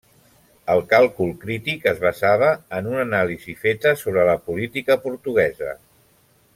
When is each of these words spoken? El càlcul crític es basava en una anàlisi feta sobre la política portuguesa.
El 0.75 0.79
càlcul 0.93 1.33
crític 1.43 1.85
es 1.91 2.01
basava 2.05 2.49
en 2.79 2.89
una 2.93 3.05
anàlisi 3.05 3.55
feta 3.67 3.95
sobre 4.05 4.27
la 4.31 4.37
política 4.49 4.97
portuguesa. 5.09 5.77